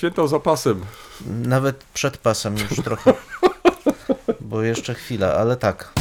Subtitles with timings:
[0.00, 0.80] Święto za pasem.
[1.44, 3.12] Nawet przed pasem już trochę.
[4.40, 5.92] Bo jeszcze chwila, ale tak.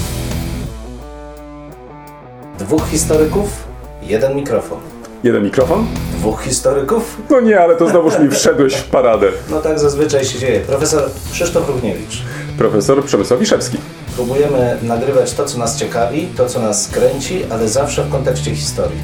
[2.60, 3.64] Dwóch historyków,
[4.02, 4.80] jeden mikrofon.
[5.24, 5.88] Jeden mikrofon?
[6.18, 7.18] Dwóch historyków?
[7.30, 9.32] No nie, ale to znowuż mi wszedłeś w paradę.
[9.50, 10.60] No tak zazwyczaj się dzieje.
[10.60, 12.22] Profesor Krzysztof Równiewicz.
[12.58, 13.78] Profesor Przemysław Wiszewski.
[14.16, 19.00] Próbujemy nagrywać to, co nas ciekawi, to, co nas kręci, ale zawsze w kontekście historii.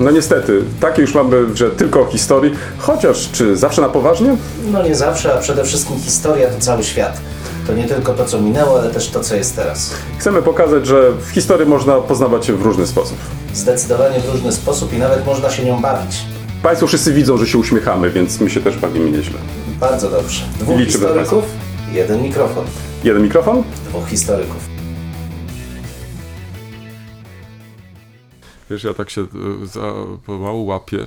[0.00, 4.36] No niestety, takie już mamy, że tylko o historii, chociaż czy zawsze na poważnie?
[4.72, 7.20] No nie zawsze, a przede wszystkim historia to cały świat.
[7.66, 9.94] To nie tylko to, co minęło, ale też to, co jest teraz.
[10.18, 13.16] Chcemy pokazać, że w historii można poznawać się w różny sposób.
[13.54, 16.16] Zdecydowanie w różny sposób i nawet można się nią bawić.
[16.62, 19.38] Państwo wszyscy widzą, że się uśmiechamy, więc my się też bawimy nieźle.
[19.80, 20.42] Bardzo dobrze.
[20.60, 21.44] Dwóch Liczymy historyków,
[21.92, 22.64] jeden mikrofon.
[23.04, 23.62] Jeden mikrofon?
[23.88, 24.79] Dwóch historyków.
[28.70, 29.94] Wiesz, ja tak się e, za
[30.26, 31.06] pomału łapię.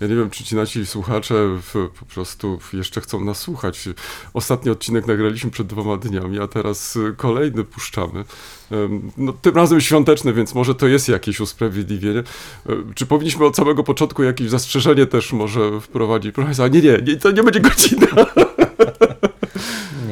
[0.00, 3.88] Ja nie wiem, czy ci nasi słuchacze w, po prostu jeszcze chcą nas słuchać.
[4.34, 8.24] Ostatni odcinek nagraliśmy przed dwoma dniami, a teraz e, kolejny puszczamy.
[9.16, 12.18] No, tym razem świąteczny, więc może to jest jakieś usprawiedliwienie.
[12.18, 16.34] E, Czy powinniśmy od samego początku jakieś zastrzeżenie też może wprowadzić?
[16.34, 18.06] Proszę Państwa, nie, nie, nie, to nie będzie godzina.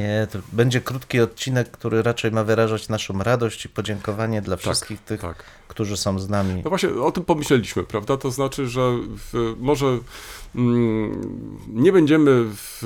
[0.03, 5.00] Nie, to będzie krótki odcinek, który raczej ma wyrażać naszą radość i podziękowanie dla wszystkich
[5.00, 5.45] tych, tak.
[5.69, 6.61] którzy są z nami.
[6.64, 8.17] No właśnie o tym pomyśleliśmy, prawda?
[8.17, 8.98] To znaczy, że
[9.33, 9.98] w, może
[10.55, 12.83] mm, nie będziemy w,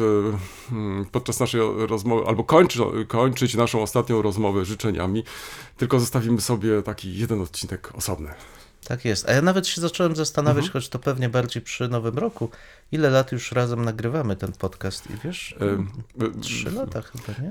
[0.73, 5.25] mm, podczas naszej rozmowy, albo kończy, kończyć naszą ostatnią rozmowę życzeniami,
[5.77, 8.31] tylko zostawimy sobie taki jeden odcinek osobny.
[8.89, 9.29] Tak jest.
[9.29, 10.73] A ja nawet się zacząłem zastanawiać, Mhm.
[10.73, 12.51] choć to pewnie bardziej przy Nowym Roku,
[12.93, 15.11] ile lat już razem nagrywamy ten podcast.
[15.11, 15.89] I wiesz, Em,
[16.41, 17.49] trzy lata chyba, nie?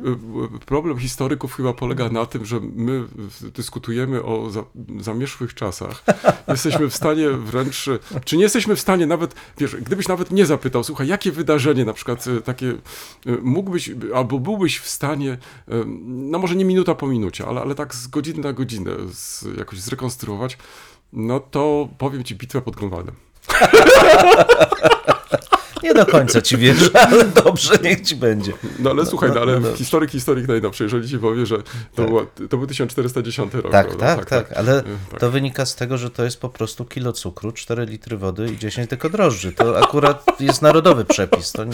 [0.55, 3.03] Y, Problem historyków chyba polega na tym, że my
[3.41, 4.63] dyskutujemy o za,
[4.99, 6.03] zamierzchłych czasach.
[6.47, 7.85] Jesteśmy w stanie wręcz,
[8.25, 11.93] czy nie jesteśmy w stanie nawet, wiesz, gdybyś nawet mnie zapytał, słuchaj, jakie wydarzenie na
[11.93, 12.73] przykład takie
[13.41, 15.37] mógłbyś, albo byłbyś w stanie,
[16.05, 19.79] no może nie minuta po minucie, ale, ale tak z godziny na godzinę z, jakoś
[19.79, 20.57] zrekonstruować,
[21.15, 23.15] no to powiem ci bitwę pod Grunwaldem.
[25.85, 28.53] Nie do końca ci wierzę, ale dobrze, niech ci będzie.
[28.79, 29.73] No ale słuchaj, no, no, ale no.
[29.75, 31.63] historyk, historyk najnowszy, jeżeli ci powie, że to,
[31.95, 32.05] Tak.
[32.07, 33.71] była, to był 1410 rok.
[33.71, 34.15] Tak, prawda?
[34.15, 35.19] tak, tak, ale Y, tak.
[35.19, 38.57] to wynika z tego, że to jest po prostu kilo cukru, 4 litry wody i
[38.57, 39.51] 10 tylko drożdży.
[39.51, 41.51] To akurat jest narodowy przepis.
[41.51, 41.71] To nie...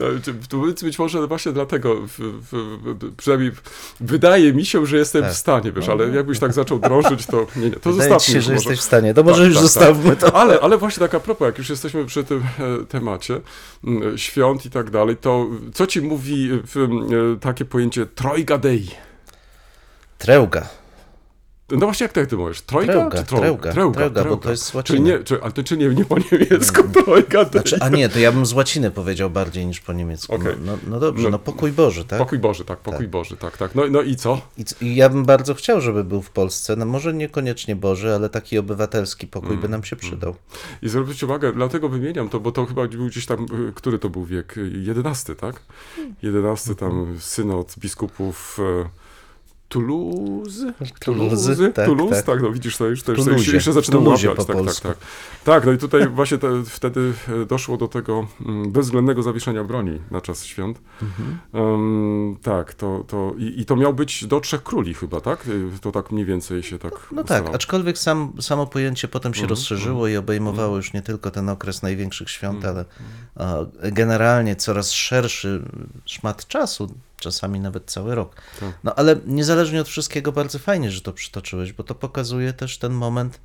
[0.00, 0.06] No,
[0.48, 3.52] To być, być może właśnie dlatego, w, w, przynajmniej
[4.00, 5.32] wydaje mi się, że jestem Tak.
[5.32, 8.32] w stanie, wiesz, ale jakbyś tak zaczął drążyć, to nie, nie, to Wydaje zostawmy ci
[8.32, 8.68] się, że może.
[8.70, 9.14] jesteś w stanie.
[9.14, 10.36] To może Tak, już tak, zostawmy to.
[10.36, 12.42] Ale, ale właśnie tak a propos, jak już jesteśmy przy tym
[12.82, 13.40] e, temacie
[14.16, 18.90] świąt i tak dalej, to co ci mówi w, e, takie pojęcie trojga dei?
[20.18, 20.83] Treuga.
[21.78, 22.60] No właśnie, jak ty, jak ty mówisz?
[22.60, 25.00] Trojga Treuga, czy treuga, treuga, bo to jest z Czyli łaciny.
[25.18, 27.52] nie, czy, ale to czy nie, nie po niemiecku trojga dei?
[27.52, 30.38] Znaczy, a nie, to ja bym z łaciny powiedział bardziej niż po niemiecku.
[30.38, 32.18] No, no, no dobrze, No- no pokój Boży, tak?
[32.18, 33.74] Pokój Boży, tak, pokój Boży, tak, tak.
[33.74, 34.40] No, no i co?
[34.58, 36.76] I, I ja bym bardzo chciał, żeby był w Polsce.
[36.76, 40.34] No może niekoniecznie Boży, ale taki obywatelski pokój Mm, by nam się przydał.
[40.82, 44.10] I zwróćcie uwagę, dlatego wymieniam to, bo to chyba był gdzieś tam, y, który to
[44.10, 44.54] był wiek?
[45.06, 45.62] XI, tak?
[46.22, 49.03] XI tam synod biskupów e,
[49.74, 50.72] Toulouse?
[51.00, 52.24] Toulouse, tak, Toulouse, tak.
[52.24, 54.46] tak, no widzisz, to już, to już, to Toulouse, już, już się zaczyna Toulouse łapiać,
[54.46, 54.96] po tak, tak, tak.
[55.44, 57.12] Tak, no i tutaj właśnie te, wtedy
[57.42, 60.80] e, doszło do tego mm, bezwzględnego zawieszenia broni na czas świąt.
[61.02, 61.38] Mhm.
[61.54, 65.46] Em, tak, to, to i, i to miał być do trzech króli chyba, tak?
[65.48, 67.54] Y, To tak mniej więcej się tak No tak, ustalało.
[67.54, 71.82] aczkolwiek sam, samo pojęcie potem Mhm, się rozszerzyło i obejmowało już nie tylko ten okres
[71.82, 72.84] największych świąt, Mhm, ale
[73.48, 75.62] a, generalnie coraz szerszy
[76.04, 78.36] szmat czasu, czasami nawet cały rok.
[78.60, 78.78] Tak.
[78.84, 82.92] No ale niezależnie od wszystkiego, bardzo fajnie, że to przytoczyłeś, bo to pokazuje też ten
[82.92, 83.40] moment,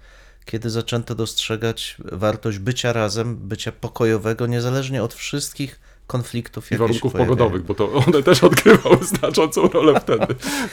[0.46, 5.80] kiedy zaczęto dostrzegać wartość bycia razem, bycia pokojowego, niezależnie od wszystkich
[6.10, 10.26] konfliktów, I warunków pogodowych, bo to one też odgrywały znaczącą rolę wtedy.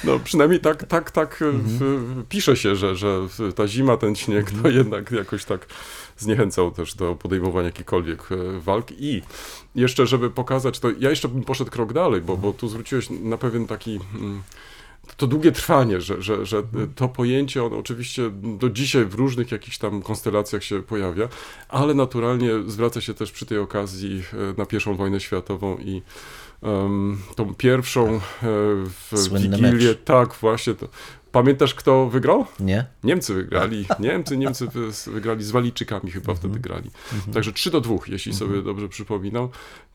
[0.05, 1.63] No przynajmniej tak, tak, tak Mhm.
[1.65, 3.21] w, pisze się, że, że
[3.55, 4.63] ta zima, ten śnieg Mhm.
[4.63, 5.67] to jednak jakoś tak
[6.19, 9.23] zniechęcał też do podejmowania jakichkolwiek e, walk i
[9.75, 13.37] jeszcze, żeby pokazać, to ja jeszcze bym poszedł krok dalej, bo, bo tu zwróciłeś na
[13.39, 14.01] pewien taki...
[15.17, 16.63] to długie trwanie, że, że, że
[16.95, 21.29] to pojęcie, ono oczywiście do dzisiaj w różnych jakichś tam konstelacjach się pojawia,
[21.69, 26.03] ale naturalnie zwraca się też przy tej okazji e, na pierwszą wojnę światową i
[26.63, 28.21] em, tą pierwszą e,
[29.11, 29.89] w Słynny Wigilię.
[29.89, 29.99] mecz.
[30.05, 30.75] Tak, właśnie.
[30.75, 30.89] To.
[31.37, 32.47] Pamiętasz, kto wygrał?
[32.61, 32.87] Nie?
[33.05, 33.87] Niemcy wygrali.
[34.01, 36.91] Niemcy, Niemcy wy- wygrali z Walijczykami chyba wtedy grali.
[37.35, 39.49] Także 3 do 2, jeśli sobie dobrze przypominam.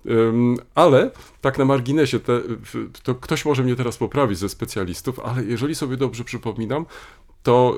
[0.05, 1.11] Ym, ale
[1.41, 2.41] tak na marginesie, te,
[3.03, 6.85] to ktoś może mnie teraz poprawić ze specjalistów, ale jeżeli sobie dobrze przypominam,
[7.43, 7.77] to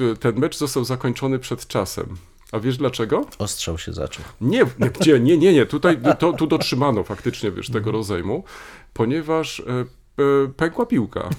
[0.00, 2.16] y, ten mecz został zakończony przed czasem.
[2.52, 3.26] A wiesz dlaczego?
[3.38, 4.24] Ostrzał się zaczął.
[4.40, 5.20] Nie, nie, gdzie?
[5.20, 5.66] Nie, nie, nie.
[5.66, 8.44] Tutaj to, tu dotrzymano faktycznie, wiesz, tego rozejmu,
[8.92, 11.30] ponieważ e, e, pękła piłka.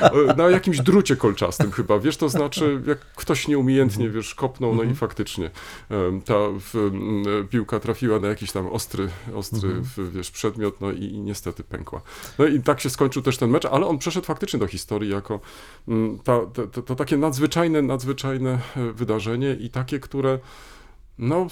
[0.00, 4.82] E, Na jakimś drucie kolczastym chyba, wiesz, to znaczy jak ktoś nieumiejętnie, wiesz, kopnął, no
[4.82, 5.50] i faktycznie
[5.90, 10.92] em, ta w, m, piłka trafiła na jakiś tam ostry, ostry w, wiesz, przedmiot, no
[10.92, 12.00] i, i niestety pękła.
[12.38, 15.40] No i tak się skończył też ten mecz, ale on przeszedł faktycznie do historii jako
[16.24, 20.38] ta, to, to, to takie nadzwyczajne, nadzwyczajne e, wydarzenie i takie, które
[21.18, 21.46] no,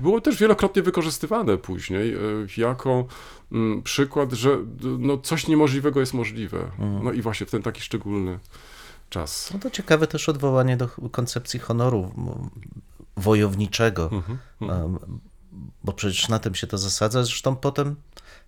[0.00, 2.18] było też wielokrotnie wykorzystywane później e,
[2.56, 3.04] jako
[3.52, 4.58] mm, przykład, że
[4.98, 6.70] no, coś niemożliwego jest możliwe.
[7.02, 8.38] No i właśnie w ten taki szczególny
[9.10, 9.50] czas.
[9.54, 12.12] No to ciekawe też odwołanie do koncepcji honoru
[13.16, 14.38] wojowniczego, Mhm.
[14.60, 14.98] em,
[15.84, 17.22] bo przecież na tym się to zasadza.
[17.22, 17.96] Zresztą potem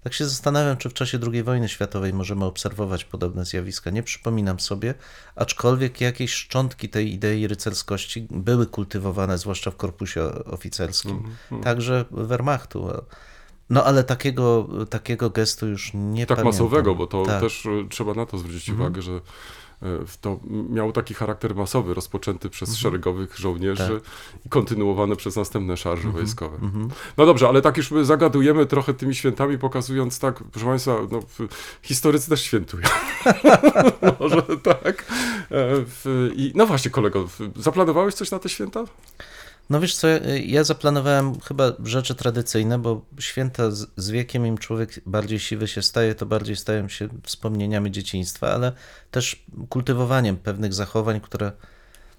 [0.07, 3.91] tak się zastanawiam, czy w czasie II wojny światowej możemy obserwować podobne zjawiska.
[3.91, 4.95] Nie przypominam sobie,
[5.37, 11.63] aczkolwiek jakieś szczątki tej idei rycerskości były kultywowane, zwłaszcza w korpusie oficerskim, Mhm.
[11.63, 12.89] także Wehrmachtu.
[13.71, 16.65] No ale takiego, takiego gestu już nie Tak pamiętam.
[16.65, 17.41] masowego, bo to Tak.
[17.41, 19.21] też e, trzeba na to zwrócić uwagę, że
[20.21, 20.41] to
[20.71, 24.01] miało taki charakter masowy, rozpoczęty przez szeregowych żołnierzy
[24.47, 26.59] i kontynuowany przez następne szarże wojskowe.
[27.17, 31.23] No dobrze, ale tak już my zagadujemy trochę tymi świętami, pokazując tak, proszę Państwa, no,
[31.83, 32.83] historycy też świętują.
[34.21, 35.05] Może tak.
[35.51, 35.85] E,
[36.35, 38.85] I, no właśnie, kolego, zaplanowałeś coś na te święta?
[39.71, 40.09] No wiesz co,
[40.45, 45.83] ja zaplanowałem chyba rzeczy tradycyjne, bo święta z, z wiekiem im człowiek bardziej siwy się
[45.83, 48.73] staje, to bardziej stają się wspomnieniami dzieciństwa, ale
[49.11, 51.53] też kultywowaniem pewnych zachowań, które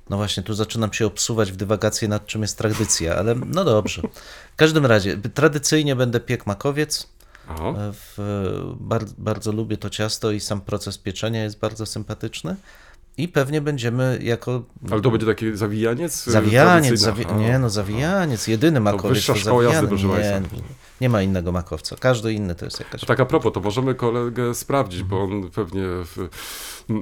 [0.09, 4.01] no właśnie tu zaczynam się obsuwać w dywagację nad czym jest tradycja, ale no dobrze.
[4.53, 7.07] W każdym razie, tradycyjnie będę piekł makowiec,
[7.93, 8.17] w,
[8.79, 12.55] bardzo, bardzo lubię to ciasto i sam proces pieczenia jest bardzo sympatyczny
[13.17, 16.27] i pewnie będziemy jako Ale to będzie takie zawijaniec?
[16.27, 20.41] e, Zawijaniec, zawi- nie no zawijaniec, jedyny makowiec wyższa to szkoła jazdy, proszę nie,
[21.01, 23.01] nie, ma innego makowca, każdy inny to jest jakaś...
[23.05, 26.29] Tak a propos, to możemy kolegę sprawdzić, bo on pewnie w,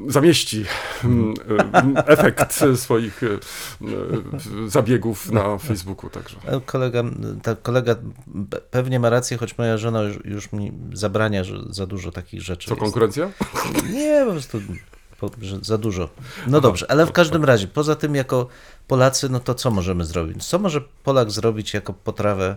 [0.08, 0.66] zamieści
[1.96, 3.28] e, efekt swoich e,
[4.70, 6.38] zabiegów na Facebooku także.
[6.66, 7.04] Kolega,
[7.44, 7.96] ta kolega
[8.50, 12.68] pe- pewnie ma rację, choć moja żona już, już mi zabrania, za dużo takich rzeczy
[12.70, 12.82] Co, jest.
[12.84, 13.30] konkurencja?
[13.94, 14.58] Nie, po prostu
[15.42, 16.10] że za dużo.
[16.48, 18.48] No dobrze, ale w każdym razie, poza tym jako
[18.88, 20.46] Polacy, no to co możemy zrobić?
[20.46, 22.56] Co może Polak zrobić jako potrawę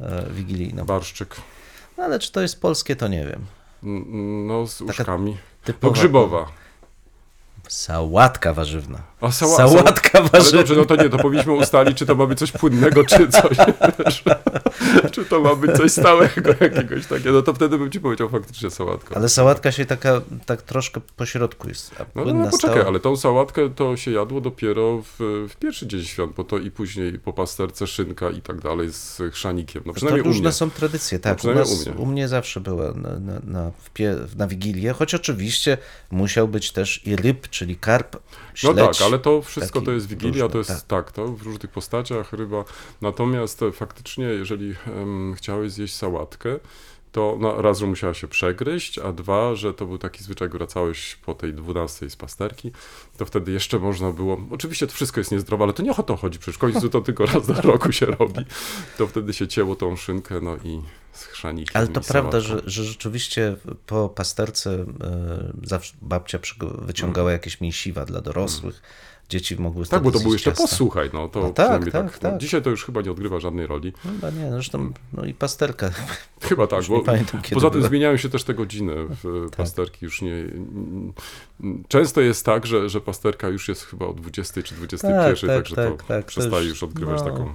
[0.00, 0.84] e, wigilijną?
[0.84, 1.36] Barszczyk.
[1.98, 3.40] No, ale czy to jest polskie, to nie wiem.
[3.84, 5.30] N- No, z uszkami.
[5.32, 6.46] No, Typowa grzybowa.
[7.68, 8.98] Sałatka warzywna.
[9.30, 10.58] Sała, Sałatka Ale warzywna.
[10.58, 13.56] dobrze, no to nie, to powinniśmy ustalić, czy to ma być coś płynnego, czy coś,
[15.12, 18.70] czy to ma być coś stałego jakiegoś takiego, no to wtedy bym ci powiedział faktycznie
[18.70, 19.14] sałatka.
[19.16, 21.94] Ale sałatka się taka, tak troszkę po środku jest.
[22.00, 25.56] A No, no, no poczekaj, stała- ale tą sałatkę to się jadło dopiero w, w
[25.56, 29.82] pierwszy dzień świąt, bo to i później po pasterce szynka i tak dalej z chrzanikiem.
[29.86, 31.34] No To przynajmniej u różne są tradycje, tak.
[31.34, 31.98] u, przynajmniej nas, u mnie.
[32.00, 33.70] u mnie zawsze była na, na, na,
[34.36, 35.78] na Wigilię, choć oczywiście
[36.10, 38.20] musiał być też i ryb, czyli karp, No
[38.54, 38.98] śledź.
[38.98, 40.82] tak, ale to wszystko to jest Wigilia, to jest tak.
[40.86, 41.12] tak.
[41.12, 42.64] to w różnych postaciach ryba.
[43.00, 46.58] Natomiast e, faktycznie, jeżeli em, chciałeś zjeść sałatkę,
[47.12, 50.52] to no, raz, że musiała się przegryźć, a dwa, że to był taki zwyczaj, jak
[50.52, 52.72] wracałeś po tej 12 z pasterki,
[53.16, 56.16] to wtedy jeszcze można było, oczywiście to wszystko jest niezdrowe, ale to nie o to
[56.16, 58.44] chodzi, przecież w końcu to tylko raz do roku się robi,
[58.98, 60.82] to wtedy się cięło tą szynkę, no i
[61.12, 63.56] z chrzanikiem Ale to prawda, że, że rzeczywiście
[63.86, 66.38] po pasterce e, zawsze babcia
[66.78, 68.82] wyciągała jakieś mięsiwa dla dorosłych.
[69.28, 69.88] Dzieci mogły Mm.
[69.90, 70.64] Tak, bo to był jeszcze ciasta.
[70.64, 72.22] posłuchaj, no to No tak, przynajmniej tak, tak.
[72.22, 72.38] No, tak.
[72.40, 73.92] dzisiaj to już chyba nie odgrywa żadnej roli.
[74.04, 75.90] No Chyba nie, zresztą no i pasterka.
[76.48, 77.88] Chyba tak, bo pamiętam, poza tym była.
[77.88, 79.56] zmieniają się też te godziny w Tak.
[79.56, 80.32] pasterki już nie...
[81.88, 85.48] Często jest tak, że, że pasterka już jest chyba o 20 czy 21, Tak, tak,
[85.48, 87.24] także tak, to tak, to przestaje już- już odgrywać no.
[87.24, 87.54] taką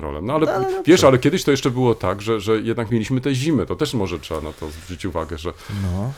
[0.00, 0.20] rolę.
[0.22, 0.82] No ale, No, ale dobrze.
[0.86, 3.94] wiesz, ale kiedyś to jeszcze było tak, że, że jednak mieliśmy tę zimę, to też
[3.94, 6.12] może trzeba na to zwrócić uwagę, że No.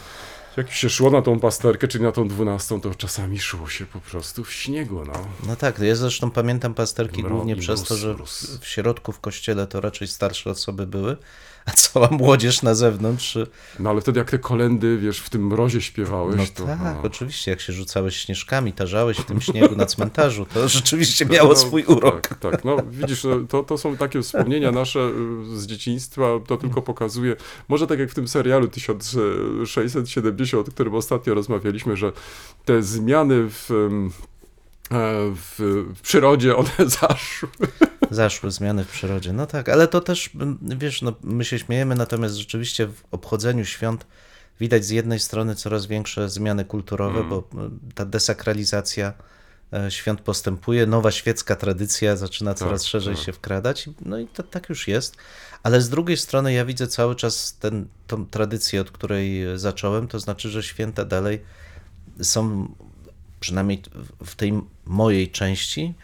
[0.56, 4.00] jak się szło na tą pasterkę, czyli na tą 12, to czasami szło się po
[4.00, 5.12] prostu w śniegu, no.
[5.48, 8.14] No tak, ja zresztą pamiętam pasterki Mro- głównie przez to, że
[8.60, 11.16] w środku w kościele to raczej starsze osoby były,
[11.66, 13.38] a cała młodzież na zewnątrz.
[13.78, 16.64] No ale wtedy jak te kolendy, wiesz, w tym mrozie śpiewałeś, No to...
[16.64, 17.00] tak, no.
[17.02, 21.56] oczywiście, jak się rzucałeś śnieżkami, tarzałeś w tym śniegu na cmentarzu, to rzeczywiście miało No,
[21.56, 22.28] swój urok.
[22.28, 22.64] Tak, tak.
[22.64, 25.10] No widzisz, no, to, to są takie wspomnienia nasze
[25.54, 27.36] y, z dzieciństwa, to tylko pokazuje,
[27.68, 32.12] może tak jak w tym serialu 1670, o którym ostatnio rozmawialiśmy, że
[32.64, 33.74] te zmiany w, e,
[35.34, 35.54] w,
[35.94, 37.48] w przyrodzie, one zaszły.
[38.14, 39.32] Zaszły zmiany w przyrodzie.
[39.32, 40.30] No tak, ale to też,
[40.60, 44.06] wiesz, no, my się śmiejemy, natomiast rzeczywiście w obchodzeniu świąt
[44.60, 47.28] widać z jednej strony coraz większe zmiany kulturowe, Mm.
[47.30, 47.48] bo
[47.94, 49.12] ta desakralizacja
[49.72, 53.24] e, świąt postępuje, nowa świecka tradycja zaczyna coraz Tak, szerzej tak.
[53.24, 53.88] się wkradać.
[54.04, 55.16] No i to, tak już jest.
[55.62, 60.20] Ale z drugiej strony ja widzę cały czas ten, tą tradycję, od której zacząłem, to
[60.20, 61.40] znaczy, że święta dalej
[62.22, 62.68] są,
[63.40, 63.82] przynajmniej
[64.24, 64.52] w- tej
[64.86, 65.94] mojej części,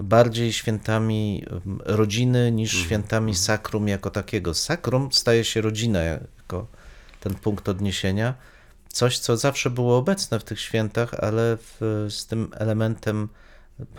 [0.00, 1.44] bardziej świętami
[1.84, 4.54] rodziny niż świętami sakrum jako takiego.
[4.54, 6.66] Sakrum staje się rodzina jako
[7.20, 8.34] ten punkt odniesienia.
[8.88, 13.28] Coś, co zawsze było obecne w tych świętach, ale w, z tym elementem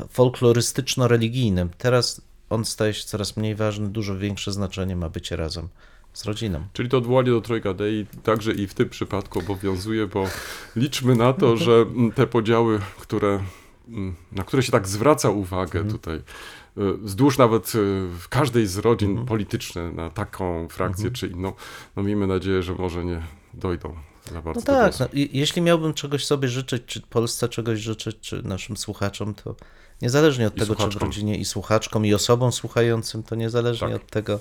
[0.09, 1.69] folklorystyczno-religijnym.
[1.77, 5.69] Teraz on staje się coraz mniej ważny, dużo większe znaczenie ma bycie razem
[6.13, 6.63] z rodziną.
[6.73, 10.27] Czyli to odwołanie do Trojga Dei także i w tym przypadku obowiązuje, bo
[10.75, 11.85] liczmy na to, że
[12.15, 13.39] te podziały, które,
[14.31, 16.21] na które się tak zwraca uwagę tutaj, y,
[16.97, 21.53] wzdłuż nawet y, w każdej z rodzin polityczne na taką frakcję czy inną,
[21.95, 23.21] no miejmy nadzieję, że może nie
[23.53, 23.95] dojdą
[24.31, 27.79] za bardzo No do tak, no, i- jeśli miałbym czegoś sobie życzyć, czy Polsce czegoś
[27.79, 29.55] życzyć, czy naszym słuchaczom, to
[30.01, 33.95] niezależnie od I tego, czy w rodzinie i słuchaczkom, i osobom słuchającym, to niezależnie Tak.
[34.01, 34.39] od tego,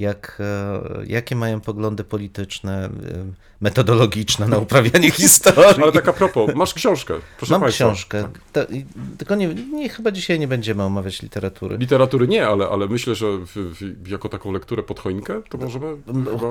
[0.00, 2.90] jak, e, jakie mają poglądy polityczne, e,
[3.60, 5.82] metodologiczne na uprawianie historii.
[5.82, 7.84] Ale tak a propos, masz książkę, proszę Mam Państwa.
[7.84, 8.84] książkę, Ta- i-
[9.18, 11.76] tylko nie, nie, chyba dzisiaj nie będziemy omawiać literatury.
[11.78, 15.96] Literatury nie, ale, ale myślę, że w, w, jako taką lekturę pod choinkę to możemy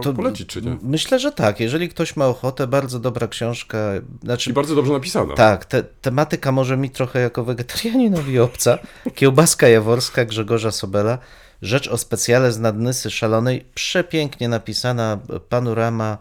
[0.03, 0.77] To- polecić, czy nie?
[0.82, 1.60] Myślę, że tak.
[1.60, 3.77] Jeżeli ktoś ma ochotę, bardzo dobra książka.
[4.24, 5.34] Znaczy, I bardzo dobrze napisana.
[5.36, 8.77] Tak, te, tematyka może mi trochę jako wegetarianinowi obca.
[9.15, 11.18] Kiełbaska jaworska Grzegorza Sobela.
[11.62, 13.66] Rzecz o specjale z Nadnysy Szalonej.
[13.75, 16.18] Przepięknie napisana panorama,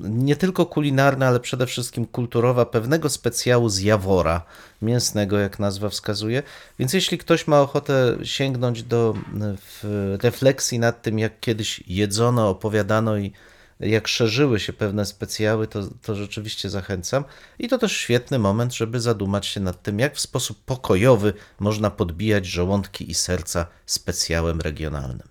[0.00, 4.42] nie tylko kulinarna, ale przede wszystkim kulturowa, pewnego specjału z Jawora,
[4.82, 6.42] mięsnego, jak nazwa wskazuje.
[6.78, 9.14] Więc jeśli ktoś ma ochotę sięgnąć do
[10.22, 13.32] refleksji nad tym, jak kiedyś jedzono, opowiadano i
[13.80, 17.24] jak szerzyły się pewne specjały, to, to rzeczywiście zachęcam.
[17.58, 21.90] I to też świetny moment, żeby zadumać się nad tym, jak w sposób pokojowy można
[21.90, 25.28] podbijać żołądki i serca specjałem regionalnym.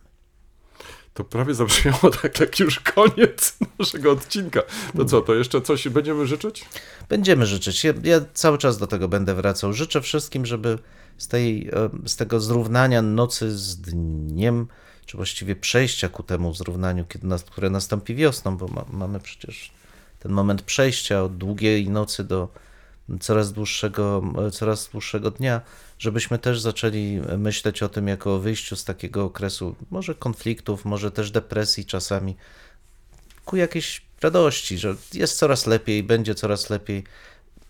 [1.14, 4.62] To prawie zabrzmiało tak jak już koniec naszego odcinka.
[4.98, 6.66] To co, to jeszcze coś będziemy życzyć?
[7.10, 7.84] Będziemy życzyć.
[7.84, 9.74] Ja, ja cały czas do tego będę wracał.
[9.74, 10.80] Życzę wszystkim, żeby
[11.18, 14.68] z, tej, e, z tego zrównania nocy z dniem,
[15.10, 19.72] czy właściwie przejścia ku temu zrównaniu, kiedy nas, które nastąpi wiosną, bo ma, mamy przecież
[20.20, 22.50] ten moment przejścia od długiej nocy do
[23.20, 25.62] coraz dłuższego, coraz dłuższego dnia,
[26.00, 31.12] żebyśmy też zaczęli myśleć o tym jako o wyjściu z takiego okresu, może konfliktów, może
[31.12, 32.36] też depresji czasami,
[33.46, 37.04] ku jakiejś radości, że jest coraz lepiej, będzie coraz lepiej.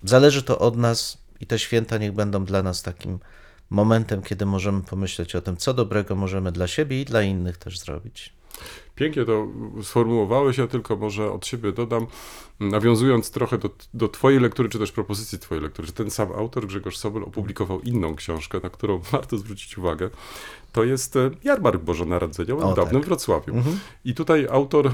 [0.03, 3.19] Zależy to od nas i te święta niech będą dla nas takim
[3.69, 7.79] momentem, kiedy możemy pomyśleć o tym, co dobrego możemy dla siebie i dla innych też
[7.79, 8.33] zrobić.
[8.95, 9.47] Pięknie to
[9.83, 12.07] sformułowałeś, ja tylko może od siebie dodam,
[12.59, 16.67] nawiązując trochę do, do twojej lektury, czy też propozycji twojej lektury, że ten sam autor,
[16.67, 20.09] Grzegorz Sobel, opublikował inną książkę, na którą warto zwrócić uwagę.
[20.71, 23.07] To jest e, Jarmark Bożonarodzeniowy O, w dawnym tak.
[23.07, 23.53] Wrocławiu.
[24.05, 24.91] I tutaj autor,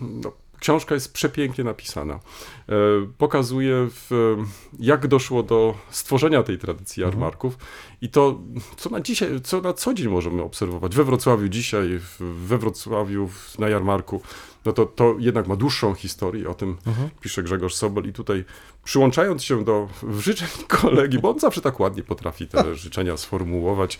[0.00, 2.14] no, książka jest przepięknie napisana.
[2.14, 2.72] E,
[3.18, 4.36] pokazuje, w,
[4.78, 7.58] jak doszło do stworzenia tej tradycji jarmarków.
[8.00, 8.40] I to,
[8.76, 10.96] co na dzisiaj, co na co dzień możemy obserwować.
[10.96, 14.20] We Wrocławiu dzisiaj, we Wrocławiu na jarmarku,
[14.64, 16.76] no to, to jednak ma dłuższą historię, o tym
[17.20, 18.04] pisze Grzegorz Sobol.
[18.04, 18.44] I tutaj
[18.84, 19.88] przyłączając się do
[20.26, 23.98] życzeń kolegi, bo on zawsze tak ładnie potrafi te życzenia sformułować,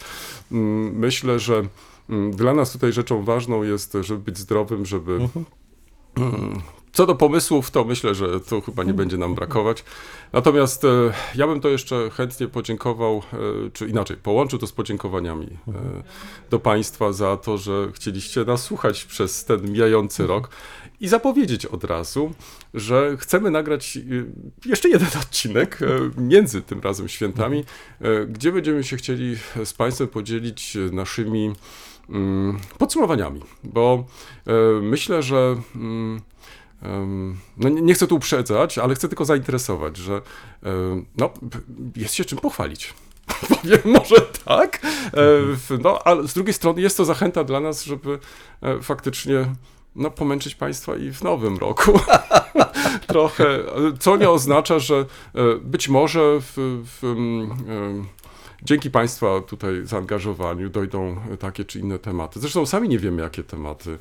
[0.52, 1.62] mm, myślę, że
[2.10, 5.44] mm, dla nas tutaj rzeczą ważną jest, żeby być zdrowym, żeby Mm,
[6.96, 9.84] Co do pomysłów, to myślę, że to chyba nie będzie nam brakować.
[10.32, 10.88] Natomiast e,
[11.34, 15.72] ja bym to jeszcze chętnie podziękował, e, czy inaczej, połączył to z podziękowaniami e,
[16.50, 20.48] do Państwa za to, że chcieliście nas słuchać przez ten mijający rok
[21.00, 22.34] i zapowiedzieć od razu,
[22.74, 24.00] że chcemy nagrać e,
[24.68, 25.86] jeszcze jeden odcinek e,
[26.20, 27.64] między tym razem świętami,
[28.00, 31.52] e, gdzie będziemy się chcieli z Państwem podzielić naszymi
[32.08, 34.04] mm, podsumowaniami, bo
[34.46, 36.20] e, myślę, że mm,
[37.56, 40.22] no nie, chcę tu uprzedzać, ale chcę tylko zainteresować, że
[41.16, 41.32] no,
[41.96, 42.94] jest się czym pochwalić.
[43.48, 44.80] Powiem może tak,
[45.82, 48.18] no, ale z drugiej strony jest to zachęta dla nas, żeby
[48.82, 49.46] faktycznie
[49.96, 52.00] no, pomęczyć Państwa i w nowym roku.
[53.06, 53.58] Trochę,
[53.98, 55.04] co nie oznacza, że e,
[55.62, 58.06] być może w, w, mm, em,
[58.62, 62.40] dzięki Państwa tutaj zaangażowaniu dojdą takie czy inne tematy.
[62.40, 63.98] Zresztą sami nie wiemy, jakie tematy e,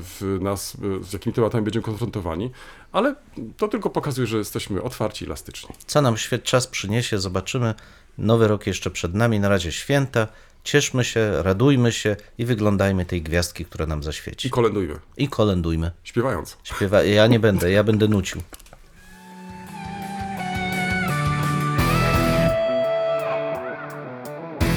[0.00, 2.50] w nas, e, z jakimi tematami będziemy konfrontowani,
[2.92, 3.14] ale
[3.56, 5.74] to tylko pokazuje, że jesteśmy otwarci i elastyczni.
[5.86, 7.74] Co nam świat czas przyniesie, zobaczymy.
[8.18, 10.26] Nowy rok jeszcze przed nami, na razie święta.
[10.64, 14.50] Cieszmy się, radujmy się i wyglądajmy tej gwiazdki, która nam I zaświeci.
[14.50, 15.90] kolendujmy, I kolendujmy.
[16.04, 16.56] śpiewając.
[16.64, 17.02] Śpiewa...
[17.02, 18.40] Ja nie będę, ja będę nucił.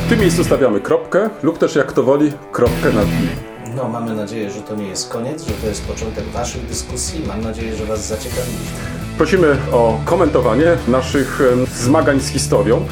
[0.06, 3.28] W tym miejscu stawiamy kropkę lub też jak to woli, kropkę nad i.
[3.76, 7.24] No, mamy nadzieję, że to nie jest koniec, że to jest początek Waszych dyskusji.
[7.28, 8.78] Mam nadzieję, że Was zaciekawiliśmy.
[9.18, 11.40] Prosimy o komentowanie naszych
[11.74, 12.88] zmagań z historią.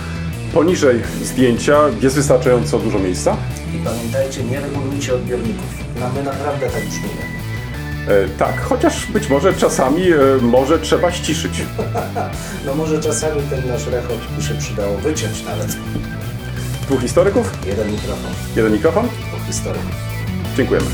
[0.53, 3.37] Poniżej zdjęcia jest wystarczająco dużo miejsca.
[3.75, 5.65] I pamiętajcie, nie regulujcie odbiorników.
[5.99, 7.35] No, my naprawdę tak brzmimy.
[8.07, 11.61] E, tak, chociaż być może czasami e, może trzeba ściszyć.
[12.65, 15.77] No może czasami ten nasz rechot by się przydało wyciąć nawet.
[16.81, 19.07] Dwóch historyków, Jeden mikrofon, jeden mikrofon.
[19.31, 19.81] po historii.
[20.57, 20.87] Dziękujemy.